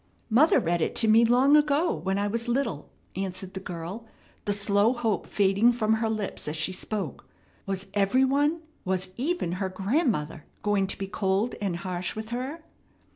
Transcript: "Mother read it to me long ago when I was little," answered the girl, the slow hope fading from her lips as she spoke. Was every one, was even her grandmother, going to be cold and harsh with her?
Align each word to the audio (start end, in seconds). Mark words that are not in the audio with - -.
"Mother 0.31 0.59
read 0.59 0.81
it 0.81 0.95
to 0.95 1.07
me 1.07 1.23
long 1.25 1.55
ago 1.55 1.93
when 1.93 2.17
I 2.17 2.25
was 2.25 2.47
little," 2.47 2.89
answered 3.15 3.53
the 3.53 3.59
girl, 3.59 4.07
the 4.45 4.51
slow 4.51 4.93
hope 4.93 5.27
fading 5.27 5.71
from 5.73 5.93
her 6.01 6.09
lips 6.09 6.47
as 6.47 6.55
she 6.55 6.71
spoke. 6.71 7.29
Was 7.67 7.85
every 7.93 8.25
one, 8.25 8.61
was 8.83 9.09
even 9.15 9.51
her 9.61 9.69
grandmother, 9.69 10.45
going 10.63 10.87
to 10.87 10.97
be 10.97 11.05
cold 11.05 11.53
and 11.61 11.75
harsh 11.75 12.15
with 12.15 12.29
her? 12.29 12.63